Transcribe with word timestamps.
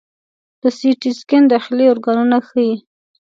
د 0.61 0.63
سی 0.77 0.89
ټي 1.01 1.11
سکین 1.19 1.43
داخلي 1.51 1.85
ارګانونه 1.93 2.37
ښيي. 2.47 2.73